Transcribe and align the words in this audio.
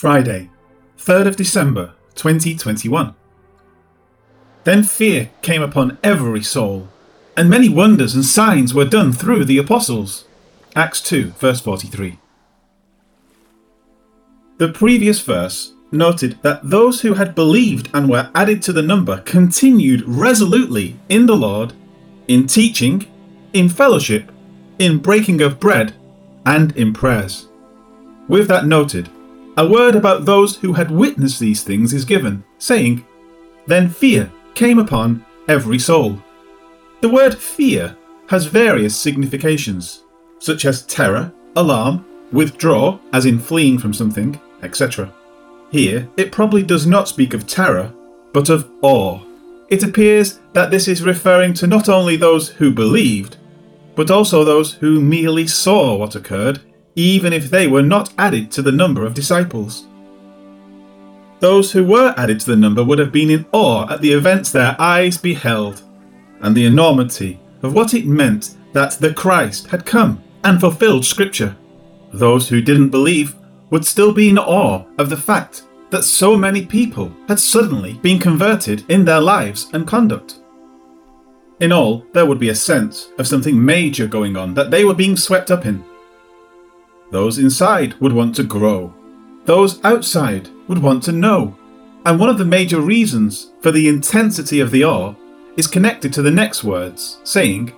Friday, 0.00 0.48
3rd 0.96 1.26
of 1.26 1.36
December 1.36 1.92
2021. 2.14 3.14
Then 4.64 4.82
fear 4.82 5.28
came 5.42 5.60
upon 5.60 5.98
every 6.02 6.42
soul, 6.42 6.88
and 7.36 7.50
many 7.50 7.68
wonders 7.68 8.14
and 8.14 8.24
signs 8.24 8.72
were 8.72 8.86
done 8.86 9.12
through 9.12 9.44
the 9.44 9.58
apostles. 9.58 10.24
Acts 10.74 11.02
2, 11.02 11.32
verse 11.32 11.60
43. 11.60 12.18
The 14.56 14.72
previous 14.72 15.20
verse 15.20 15.74
noted 15.92 16.38
that 16.40 16.70
those 16.70 17.02
who 17.02 17.12
had 17.12 17.34
believed 17.34 17.90
and 17.92 18.08
were 18.08 18.30
added 18.34 18.62
to 18.62 18.72
the 18.72 18.80
number 18.80 19.20
continued 19.20 20.08
resolutely 20.08 20.98
in 21.10 21.26
the 21.26 21.36
Lord, 21.36 21.74
in 22.26 22.46
teaching, 22.46 23.06
in 23.52 23.68
fellowship, 23.68 24.32
in 24.78 24.96
breaking 24.96 25.42
of 25.42 25.60
bread, 25.60 25.92
and 26.46 26.74
in 26.74 26.94
prayers. 26.94 27.48
With 28.28 28.48
that 28.48 28.64
noted, 28.64 29.10
a 29.60 29.68
word 29.68 29.94
about 29.94 30.24
those 30.24 30.56
who 30.56 30.72
had 30.72 30.90
witnessed 30.90 31.38
these 31.38 31.62
things 31.62 31.92
is 31.92 32.06
given, 32.06 32.42
saying, 32.56 33.04
Then 33.66 33.90
fear 33.90 34.32
came 34.54 34.78
upon 34.78 35.22
every 35.48 35.78
soul. 35.78 36.18
The 37.02 37.10
word 37.10 37.36
fear 37.36 37.94
has 38.28 38.46
various 38.46 38.96
significations, 38.96 40.04
such 40.38 40.64
as 40.64 40.86
terror, 40.86 41.30
alarm, 41.56 42.06
withdraw, 42.32 42.98
as 43.12 43.26
in 43.26 43.38
fleeing 43.38 43.78
from 43.78 43.92
something, 43.92 44.40
etc. 44.62 45.12
Here, 45.70 46.08
it 46.16 46.32
probably 46.32 46.62
does 46.62 46.86
not 46.86 47.06
speak 47.06 47.34
of 47.34 47.46
terror, 47.46 47.92
but 48.32 48.48
of 48.48 48.70
awe. 48.80 49.20
It 49.68 49.82
appears 49.82 50.40
that 50.54 50.70
this 50.70 50.88
is 50.88 51.02
referring 51.02 51.52
to 51.54 51.66
not 51.66 51.90
only 51.90 52.16
those 52.16 52.48
who 52.48 52.72
believed, 52.72 53.36
but 53.94 54.10
also 54.10 54.42
those 54.42 54.72
who 54.72 55.02
merely 55.02 55.46
saw 55.46 55.96
what 55.96 56.16
occurred, 56.16 56.62
even 56.94 57.32
if 57.32 57.50
they 57.50 57.66
were 57.66 57.82
not 57.82 58.12
added 58.18 58.50
to 58.52 58.62
the 58.62 58.72
number 58.72 59.04
of 59.04 59.14
disciples. 59.14 59.86
Those 61.40 61.72
who 61.72 61.84
were 61.84 62.14
added 62.16 62.40
to 62.40 62.50
the 62.50 62.56
number 62.56 62.84
would 62.84 62.98
have 62.98 63.12
been 63.12 63.30
in 63.30 63.46
awe 63.52 63.90
at 63.90 64.02
the 64.02 64.12
events 64.12 64.52
their 64.52 64.76
eyes 64.78 65.16
beheld, 65.16 65.82
and 66.40 66.54
the 66.54 66.66
enormity 66.66 67.40
of 67.62 67.74
what 67.74 67.94
it 67.94 68.06
meant 68.06 68.56
that 68.72 68.92
the 68.92 69.14
Christ 69.14 69.68
had 69.68 69.86
come 69.86 70.22
and 70.44 70.60
fulfilled 70.60 71.04
Scripture. 71.04 71.56
Those 72.12 72.48
who 72.48 72.60
didn't 72.60 72.90
believe 72.90 73.34
would 73.70 73.84
still 73.84 74.12
be 74.12 74.28
in 74.28 74.38
awe 74.38 74.84
of 74.98 75.10
the 75.10 75.16
fact 75.16 75.62
that 75.90 76.04
so 76.04 76.36
many 76.36 76.64
people 76.64 77.12
had 77.28 77.38
suddenly 77.38 77.94
been 77.94 78.18
converted 78.18 78.88
in 78.90 79.04
their 79.04 79.20
lives 79.20 79.68
and 79.72 79.86
conduct. 79.86 80.40
In 81.60 81.72
all, 81.72 82.06
there 82.12 82.26
would 82.26 82.38
be 82.38 82.48
a 82.48 82.54
sense 82.54 83.08
of 83.18 83.26
something 83.26 83.62
major 83.62 84.06
going 84.06 84.36
on 84.36 84.54
that 84.54 84.70
they 84.70 84.84
were 84.84 84.94
being 84.94 85.16
swept 85.16 85.50
up 85.50 85.66
in. 85.66 85.84
Those 87.10 87.38
inside 87.38 87.94
would 88.00 88.12
want 88.12 88.34
to 88.36 88.42
grow. 88.42 88.94
Those 89.44 89.84
outside 89.84 90.48
would 90.68 90.78
want 90.78 91.02
to 91.04 91.12
know. 91.12 91.56
And 92.04 92.18
one 92.18 92.28
of 92.28 92.38
the 92.38 92.44
major 92.44 92.80
reasons 92.80 93.52
for 93.60 93.70
the 93.70 93.88
intensity 93.88 94.60
of 94.60 94.70
the 94.70 94.84
awe 94.84 95.14
is 95.56 95.66
connected 95.66 96.12
to 96.14 96.22
the 96.22 96.30
next 96.30 96.64
words, 96.64 97.20
saying, 97.24 97.72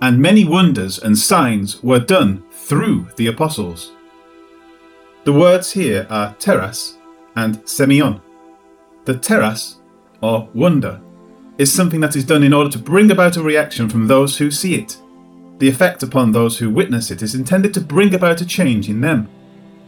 And 0.00 0.18
many 0.18 0.44
wonders 0.44 0.98
and 0.98 1.16
signs 1.16 1.82
were 1.82 2.00
done 2.00 2.42
through 2.50 3.08
the 3.16 3.28
apostles. 3.28 3.92
The 5.24 5.32
words 5.32 5.72
here 5.72 6.06
are 6.08 6.34
teras 6.38 6.96
and 7.36 7.58
semeion. 7.64 8.20
The 9.04 9.14
teras, 9.14 9.76
or 10.20 10.48
wonder, 10.54 11.00
is 11.58 11.72
something 11.72 12.00
that 12.00 12.16
is 12.16 12.24
done 12.24 12.42
in 12.42 12.52
order 12.52 12.70
to 12.70 12.78
bring 12.78 13.10
about 13.10 13.36
a 13.36 13.42
reaction 13.42 13.88
from 13.88 14.06
those 14.06 14.38
who 14.38 14.50
see 14.50 14.74
it. 14.74 14.98
The 15.58 15.68
effect 15.68 16.02
upon 16.02 16.32
those 16.32 16.58
who 16.58 16.70
witness 16.70 17.10
it 17.10 17.22
is 17.22 17.34
intended 17.34 17.72
to 17.74 17.80
bring 17.80 18.14
about 18.14 18.40
a 18.40 18.46
change 18.46 18.88
in 18.88 19.00
them. 19.00 19.28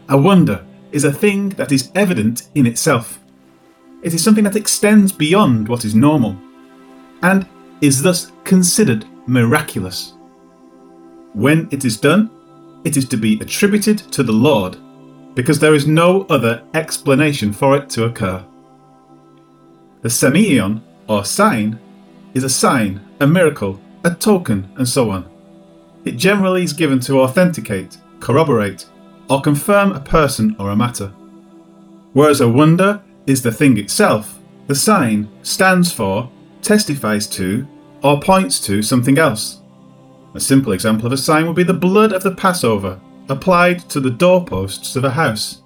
A 0.08 0.16
wonder 0.16 0.64
is 0.92 1.04
a 1.04 1.12
thing 1.12 1.50
that 1.50 1.72
is 1.72 1.90
evident 1.94 2.48
in 2.54 2.66
itself. 2.66 3.18
It 4.02 4.14
is 4.14 4.22
something 4.22 4.44
that 4.44 4.56
extends 4.56 5.12
beyond 5.12 5.68
what 5.68 5.84
is 5.84 5.94
normal, 5.94 6.38
and 7.22 7.46
is 7.80 8.02
thus 8.02 8.32
considered 8.44 9.04
miraculous. 9.26 10.14
When 11.34 11.68
it 11.70 11.84
is 11.84 11.98
done, 11.98 12.30
it 12.84 12.96
is 12.96 13.06
to 13.08 13.16
be 13.16 13.38
attributed 13.40 13.98
to 14.12 14.22
the 14.22 14.32
Lord 14.32 14.78
because 15.34 15.58
there 15.58 15.74
is 15.74 15.86
no 15.86 16.22
other 16.30 16.62
explanation 16.74 17.52
for 17.52 17.76
it 17.76 17.90
to 17.90 18.04
occur. 18.04 18.44
The 20.02 20.08
semeion, 20.08 20.80
or 21.08 21.24
sign, 21.24 21.78
is 22.34 22.44
a 22.44 22.48
sign, 22.48 23.00
a 23.20 23.26
miracle, 23.26 23.80
a 24.04 24.14
token, 24.14 24.68
and 24.76 24.88
so 24.88 25.10
on. 25.10 25.28
It 26.08 26.16
generally 26.16 26.62
is 26.64 26.72
given 26.72 27.00
to 27.00 27.20
authenticate, 27.20 27.98
corroborate, 28.18 28.86
or 29.28 29.42
confirm 29.42 29.92
a 29.92 30.00
person 30.00 30.56
or 30.58 30.70
a 30.70 30.76
matter. 30.76 31.08
Whereas 32.14 32.40
a 32.40 32.48
wonder 32.48 33.02
is 33.26 33.42
the 33.42 33.52
thing 33.52 33.76
itself, 33.76 34.38
the 34.68 34.74
sign 34.74 35.28
stands 35.42 35.92
for, 35.92 36.32
testifies 36.62 37.26
to, 37.26 37.68
or 38.02 38.22
points 38.22 38.58
to 38.60 38.80
something 38.80 39.18
else. 39.18 39.60
A 40.32 40.40
simple 40.40 40.72
example 40.72 41.04
of 41.04 41.12
a 41.12 41.18
sign 41.18 41.46
would 41.46 41.56
be 41.56 41.62
the 41.62 41.74
blood 41.74 42.14
of 42.14 42.22
the 42.22 42.34
Passover 42.34 42.98
applied 43.28 43.80
to 43.90 44.00
the 44.00 44.10
doorposts 44.10 44.96
of 44.96 45.04
a 45.04 45.10
house. 45.10 45.60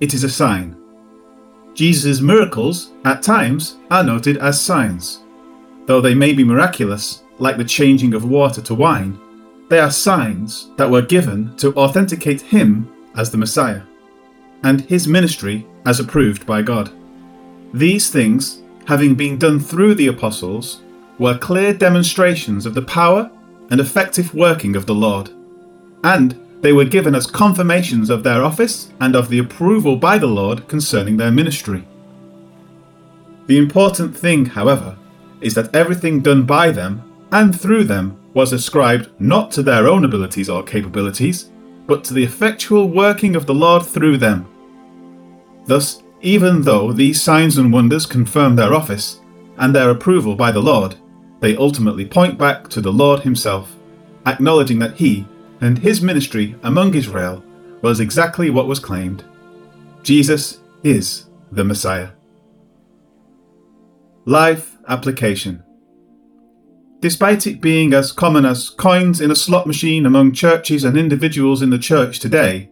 It 0.00 0.12
is 0.12 0.24
a 0.24 0.28
sign. 0.28 0.76
Jesus' 1.74 2.20
miracles, 2.20 2.90
at 3.04 3.22
times, 3.22 3.76
are 3.92 4.02
noted 4.02 4.38
as 4.38 4.60
signs. 4.60 5.20
Though 5.86 6.00
they 6.00 6.16
may 6.16 6.32
be 6.32 6.42
miraculous, 6.42 7.22
like 7.38 7.58
the 7.58 7.64
changing 7.64 8.14
of 8.14 8.28
water 8.28 8.60
to 8.62 8.74
wine, 8.74 9.20
they 9.68 9.78
are 9.78 9.90
signs 9.90 10.70
that 10.76 10.90
were 10.90 11.02
given 11.02 11.56
to 11.56 11.74
authenticate 11.74 12.40
him 12.40 12.90
as 13.16 13.30
the 13.30 13.38
Messiah, 13.38 13.82
and 14.62 14.82
his 14.82 15.08
ministry 15.08 15.66
as 15.86 16.00
approved 16.00 16.46
by 16.46 16.62
God. 16.62 16.90
These 17.72 18.10
things, 18.10 18.62
having 18.86 19.14
been 19.14 19.38
done 19.38 19.60
through 19.60 19.94
the 19.94 20.08
apostles, 20.08 20.82
were 21.18 21.38
clear 21.38 21.72
demonstrations 21.72 22.66
of 22.66 22.74
the 22.74 22.82
power 22.82 23.30
and 23.70 23.80
effective 23.80 24.34
working 24.34 24.76
of 24.76 24.86
the 24.86 24.94
Lord, 24.94 25.30
and 26.02 26.38
they 26.60 26.72
were 26.72 26.84
given 26.84 27.14
as 27.14 27.26
confirmations 27.26 28.10
of 28.10 28.22
their 28.22 28.42
office 28.42 28.92
and 29.00 29.14
of 29.14 29.28
the 29.28 29.38
approval 29.38 29.96
by 29.96 30.18
the 30.18 30.26
Lord 30.26 30.66
concerning 30.68 31.16
their 31.16 31.30
ministry. 31.30 31.86
The 33.46 33.58
important 33.58 34.16
thing, 34.16 34.46
however, 34.46 34.96
is 35.40 35.54
that 35.54 35.74
everything 35.74 36.20
done 36.20 36.44
by 36.44 36.70
them 36.70 37.02
and 37.30 37.58
through 37.58 37.84
them 37.84 38.18
was 38.34 38.52
ascribed 38.52 39.10
not 39.18 39.50
to 39.52 39.62
their 39.62 39.88
own 39.88 40.04
abilities 40.04 40.50
or 40.50 40.62
capabilities, 40.62 41.50
but 41.86 42.04
to 42.04 42.14
the 42.14 42.24
effectual 42.24 42.88
working 42.88 43.36
of 43.36 43.46
the 43.46 43.54
Lord 43.54 43.84
through 43.84 44.18
them. 44.18 44.46
Thus, 45.66 46.02
even 46.20 46.62
though 46.62 46.92
these 46.92 47.22
signs 47.22 47.58
and 47.58 47.72
wonders 47.72 48.06
confirm 48.06 48.56
their 48.56 48.74
office 48.74 49.20
and 49.58 49.74
their 49.74 49.90
approval 49.90 50.34
by 50.34 50.50
the 50.50 50.62
Lord, 50.62 50.96
they 51.40 51.56
ultimately 51.56 52.06
point 52.06 52.38
back 52.38 52.68
to 52.68 52.80
the 52.80 52.92
Lord 52.92 53.20
Himself, 53.20 53.74
acknowledging 54.26 54.78
that 54.80 54.96
He 54.96 55.26
and 55.60 55.78
his 55.78 56.02
ministry 56.02 56.54
among 56.62 56.94
Israel 56.94 57.42
was 57.80 58.00
exactly 58.00 58.50
what 58.50 58.66
was 58.66 58.78
claimed 58.78 59.24
Jesus 60.02 60.60
is 60.82 61.26
the 61.50 61.64
Messiah. 61.64 62.10
Life 64.26 64.76
application. 64.86 65.62
Despite 67.04 67.46
it 67.46 67.60
being 67.60 67.92
as 67.92 68.12
common 68.12 68.46
as 68.46 68.70
coins 68.70 69.20
in 69.20 69.30
a 69.30 69.36
slot 69.36 69.66
machine 69.66 70.06
among 70.06 70.32
churches 70.32 70.84
and 70.84 70.96
individuals 70.96 71.60
in 71.60 71.68
the 71.68 71.78
church 71.78 72.18
today, 72.18 72.70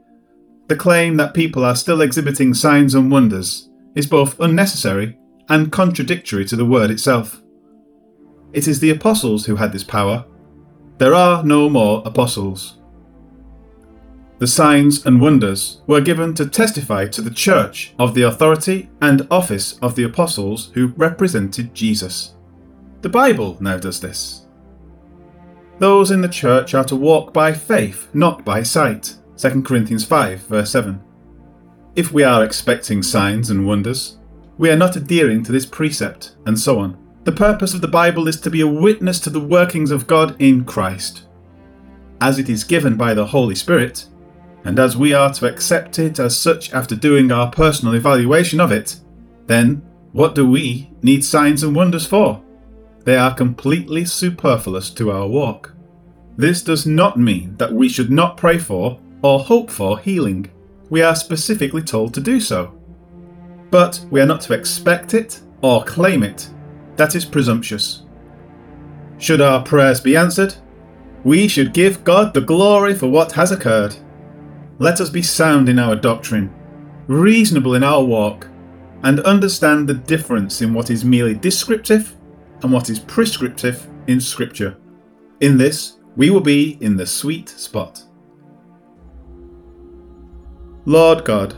the 0.69 0.75
claim 0.75 1.19
that 1.19 1.35
people 1.35 1.67
are 1.67 1.77
still 1.77 2.01
exhibiting 2.01 2.55
signs 2.55 2.95
and 2.95 3.11
wonders 3.11 3.69
is 3.95 4.07
both 4.07 4.41
unnecessary 4.41 5.19
and 5.51 5.71
contradictory 5.71 6.47
to 6.47 6.57
the 6.57 6.65
word 6.65 6.91
itself. 6.91 7.43
It 8.55 8.67
is 8.67 8.81
the 8.81 8.89
apostles 8.89 9.45
who 9.45 9.57
had 9.57 9.71
this 9.71 9.85
power. 9.85 10.25
There 10.97 11.15
are 11.15 11.45
no 11.45 11.69
more 11.69 12.03
apostles 12.07 12.79
the 14.39 14.47
signs 14.49 15.05
and 15.07 15.21
wonders 15.21 15.83
were 15.87 16.01
given 16.01 16.35
to 16.35 16.47
testify 16.47 17.07
to 17.07 17.21
the 17.21 17.31
church 17.31 17.95
of 17.99 18.15
the 18.15 18.23
authority 18.23 18.91
and 19.01 19.25
office 19.31 19.79
of 19.81 19.95
the 19.95 20.03
apostles 20.03 20.71
who 20.75 20.89
represented 20.97 21.73
Jesus. 21.75 22.35
The 23.03 23.09
Bible 23.09 23.57
now 23.61 23.79
does 23.79 24.01
this. 24.01 24.47
Those 25.81 26.13
in 26.13 26.21
the 26.21 26.29
church 26.29 26.73
are 26.73 26.85
to 26.85 26.95
walk 26.95 27.33
by 27.33 27.53
faith, 27.53 28.09
not 28.15 28.45
by 28.45 28.63
sight. 28.63 29.17
2 29.37 29.63
Corinthians 29.63 30.05
5, 30.05 30.43
verse 30.43 30.71
7. 30.71 31.03
If 31.97 32.13
we 32.13 32.23
are 32.23 32.45
expecting 32.45 33.03
signs 33.03 33.51
and 33.51 33.67
wonders, 33.67 34.19
we 34.57 34.71
are 34.71 34.77
not 34.77 34.95
adhering 34.95 35.43
to 35.43 35.51
this 35.51 35.67
precept, 35.67 36.37
and 36.47 36.57
so 36.57 36.79
on. 36.79 36.97
The 37.25 37.33
purpose 37.33 37.75
of 37.75 37.81
the 37.81 37.89
Bible 37.89 38.29
is 38.29 38.41
to 38.41 38.51
be 38.51 38.61
a 38.61 38.69
witness 38.69 39.19
to 39.21 39.31
the 39.31 39.41
workings 39.41 39.91
of 39.91 40.07
God 40.07 40.41
in 40.41 40.65
Christ. 40.65 41.27
As 42.21 42.39
it 42.39 42.49
is 42.49 42.63
given 42.63 42.97
by 42.97 43.15
the 43.15 43.27
Holy 43.27 43.57
Spirit, 43.57 44.07
and 44.65 44.79
as 44.79 44.97
we 44.97 45.13
are 45.13 45.33
to 45.35 45.53
accept 45.53 45.99
it 45.99 46.21
as 46.21 46.37
such 46.37 46.73
after 46.73 46.95
doing 46.95 47.33
our 47.33 47.51
personal 47.51 47.95
evaluation 47.95 48.61
of 48.61 48.71
it, 48.71 49.01
then 49.49 49.83
what 50.13 50.37
do 50.37 50.49
we 50.49 50.93
need 51.03 51.25
signs 51.25 51.65
and 51.65 51.75
wonders 51.75 52.07
for? 52.07 52.41
They 53.05 53.17
are 53.17 53.35
completely 53.35 54.05
superfluous 54.05 54.91
to 54.91 55.11
our 55.11 55.27
walk. 55.27 55.75
This 56.37 56.63
does 56.63 56.87
not 56.87 57.19
mean 57.19 57.57
that 57.57 57.73
we 57.73 57.89
should 57.89 58.11
not 58.11 58.37
pray 58.37 58.59
for 58.59 58.99
or 59.23 59.41
hope 59.41 59.71
for 59.71 59.99
healing. 59.99 60.51
we 60.91 61.01
are 61.01 61.17
specifically 61.17 61.81
told 61.83 62.13
to 62.13 62.21
do 62.21 62.39
so. 62.39 62.79
But 63.71 64.05
we 64.11 64.21
are 64.21 64.27
not 64.27 64.43
to 64.43 64.53
expect 64.53 65.15
it 65.15 65.41
or 65.63 65.83
claim 65.85 66.23
it. 66.23 66.51
That 66.97 67.15
is 67.15 67.25
presumptuous. 67.25 68.03
Should 69.17 69.41
our 69.41 69.63
prayers 69.63 70.03
be 70.03 70.19
answered, 70.19 70.55
we 71.25 71.49
should 71.49 71.73
give 71.73 72.05
God 72.05 72.35
the 72.35 72.43
glory 72.43 72.95
for 72.95 73.07
what 73.07 73.33
has 73.33 73.53
occurred. 73.53 73.97
Let 74.79 75.01
us 75.01 75.09
be 75.09 75.23
sound 75.23 75.71
in 75.71 75.79
our 75.79 75.97
doctrine, 75.97 76.53
reasonable 77.07 77.75
in 77.75 77.85
our 77.85 78.05
walk, 78.05 78.49
and 79.03 79.21
understand 79.21 79.89
the 79.89 79.95
difference 79.95 80.61
in 80.61 80.75
what 80.75 80.91
is 80.91 81.07
merely 81.07 81.35
descriptive 81.35 82.15
and 82.63 82.73
what 82.73 82.91
is 82.91 82.99
prescriptive 82.99 83.87
in 84.07 84.21
Scripture. 84.21 84.77
In 85.41 85.59
this, 85.59 85.99
we 86.17 86.31
will 86.31 86.41
be 86.41 86.79
in 86.81 86.97
the 86.97 87.07
sweet 87.07 87.49
spot. 87.49 88.05
Lord 90.85 91.25
God, 91.25 91.57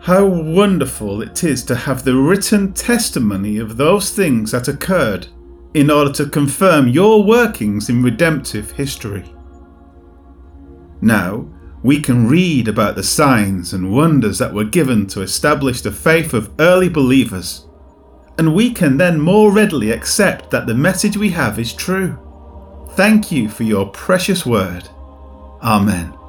how 0.00 0.24
wonderful 0.24 1.20
it 1.20 1.44
is 1.44 1.62
to 1.64 1.74
have 1.74 2.04
the 2.04 2.16
written 2.16 2.72
testimony 2.72 3.58
of 3.58 3.76
those 3.76 4.10
things 4.10 4.52
that 4.52 4.68
occurred 4.68 5.26
in 5.74 5.90
order 5.90 6.12
to 6.12 6.26
confirm 6.26 6.88
your 6.88 7.22
workings 7.22 7.88
in 7.90 8.02
redemptive 8.02 8.72
history. 8.72 9.24
Now, 11.02 11.46
we 11.82 12.00
can 12.00 12.26
read 12.26 12.68
about 12.68 12.94
the 12.94 13.02
signs 13.02 13.72
and 13.72 13.92
wonders 13.92 14.38
that 14.38 14.52
were 14.52 14.64
given 14.64 15.06
to 15.08 15.22
establish 15.22 15.80
the 15.80 15.92
faith 15.92 16.34
of 16.34 16.50
early 16.58 16.88
believers, 16.88 17.66
and 18.40 18.54
we 18.54 18.72
can 18.72 18.96
then 18.96 19.20
more 19.20 19.52
readily 19.52 19.90
accept 19.90 20.50
that 20.50 20.66
the 20.66 20.72
message 20.72 21.14
we 21.14 21.28
have 21.28 21.58
is 21.58 21.74
true. 21.74 22.18
Thank 22.92 23.30
you 23.30 23.50
for 23.50 23.64
your 23.64 23.86
precious 23.90 24.46
word. 24.46 24.88
Amen. 25.62 26.19